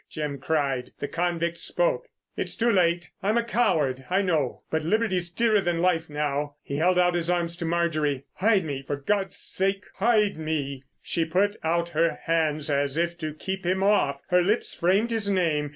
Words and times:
Jim 0.09 0.39
cried. 0.39 0.89
The 0.99 1.07
convict 1.07 1.59
spoke. 1.59 2.07
"It's 2.35 2.55
too 2.55 2.71
late! 2.71 3.11
I'm 3.21 3.37
a 3.37 3.43
coward, 3.43 4.05
I 4.09 4.23
know. 4.23 4.63
But 4.71 4.83
liberty's 4.83 5.29
dearer 5.29 5.61
than 5.61 5.79
life 5.79 6.09
now." 6.09 6.55
He 6.63 6.77
held 6.77 6.97
out 6.97 7.13
his 7.13 7.29
arms 7.29 7.55
to 7.57 7.65
Marjorie. 7.65 8.25
"Hide 8.33 8.63
me, 8.65 8.81
for 8.81 8.95
God's 8.95 9.37
sake, 9.37 9.85
hide 9.97 10.37
me!" 10.39 10.81
She 11.03 11.23
put 11.23 11.55
out 11.63 11.89
her 11.89 12.17
hands 12.23 12.67
as 12.71 12.97
if 12.97 13.15
to 13.19 13.35
keep 13.35 13.63
him 13.63 13.83
off. 13.83 14.19
Her 14.29 14.41
lips 14.41 14.73
framed 14.73 15.11
his 15.11 15.29
name. 15.29 15.69